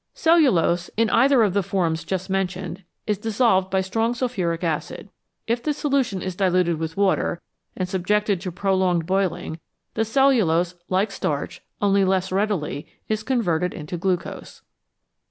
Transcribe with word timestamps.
Cellulose, 0.15 0.89
in 0.97 1.11
either 1.11 1.43
of 1.43 1.53
the 1.53 1.61
forms 1.61 2.03
just 2.03 2.27
mentioned, 2.27 2.83
is 3.05 3.19
dissolved 3.19 3.69
by 3.69 3.81
strong 3.81 4.15
sulphuric 4.15 4.63
acid; 4.63 5.09
if 5.45 5.61
the 5.61 5.73
solution 5.73 6.23
is 6.23 6.35
diluted 6.35 6.79
with 6.79 6.97
water, 6.97 7.39
and 7.77 7.87
subjected 7.87 8.41
to 8.41 8.51
prolonged 8.51 9.05
boiling, 9.05 9.59
the 9.93 10.03
cellulose, 10.03 10.73
like 10.89 11.11
starch, 11.11 11.61
only 11.83 12.03
less 12.03 12.31
readily, 12.31 12.87
is 13.09 13.21
converted 13.21 13.75
into 13.75 13.95
glucose. 13.95 14.63